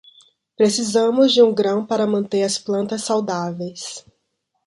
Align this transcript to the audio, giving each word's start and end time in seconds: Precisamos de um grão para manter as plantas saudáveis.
Precisamos 0.57 1.31
de 1.35 1.43
um 1.43 1.53
grão 1.53 1.85
para 1.85 2.07
manter 2.07 2.41
as 2.41 2.57
plantas 2.57 3.03
saudáveis. 3.03 4.03